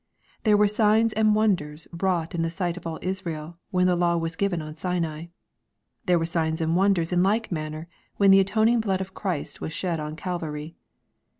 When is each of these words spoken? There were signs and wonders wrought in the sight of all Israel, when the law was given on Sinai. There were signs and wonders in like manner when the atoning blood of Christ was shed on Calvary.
There 0.45 0.57
were 0.57 0.67
signs 0.67 1.13
and 1.13 1.35
wonders 1.35 1.87
wrought 1.93 2.33
in 2.33 2.41
the 2.41 2.49
sight 2.49 2.75
of 2.75 2.87
all 2.87 2.97
Israel, 3.03 3.59
when 3.69 3.85
the 3.85 3.95
law 3.95 4.17
was 4.17 4.35
given 4.35 4.59
on 4.59 4.75
Sinai. 4.75 5.27
There 6.07 6.17
were 6.17 6.25
signs 6.25 6.59
and 6.59 6.75
wonders 6.75 7.13
in 7.13 7.21
like 7.21 7.51
manner 7.51 7.87
when 8.17 8.31
the 8.31 8.39
atoning 8.39 8.79
blood 8.81 9.01
of 9.01 9.13
Christ 9.13 9.61
was 9.61 9.73
shed 9.73 9.99
on 9.99 10.15
Calvary. 10.15 10.75